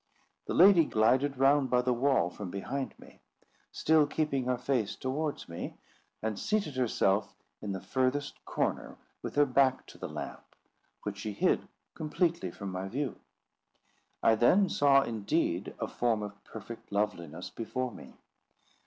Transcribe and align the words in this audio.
The 0.47 0.55
lady 0.55 0.85
glided 0.85 1.37
round 1.37 1.69
by 1.69 1.83
the 1.83 1.93
wall 1.93 2.31
from 2.31 2.49
behind 2.49 2.97
me, 2.97 3.21
still 3.71 4.07
keeping 4.07 4.45
her 4.45 4.57
face 4.57 4.95
towards 4.95 5.47
me, 5.47 5.77
and 6.23 6.39
seated 6.39 6.75
herself 6.75 7.35
in 7.61 7.71
the 7.71 7.81
furthest 7.83 8.43
corner, 8.43 8.97
with 9.21 9.35
her 9.35 9.45
back 9.45 9.85
to 9.85 9.99
the 9.99 10.09
lamp, 10.09 10.55
which 11.03 11.19
she 11.19 11.33
hid 11.33 11.67
completely 11.93 12.49
from 12.49 12.71
my 12.71 12.87
view. 12.87 13.19
I 14.23 14.33
then 14.33 14.69
saw 14.69 15.03
indeed 15.03 15.75
a 15.79 15.87
form 15.87 16.23
of 16.23 16.43
perfect 16.45 16.91
loveliness 16.91 17.51
before 17.51 17.91
me. 17.91 18.15